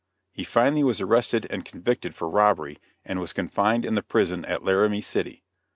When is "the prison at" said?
3.93-4.63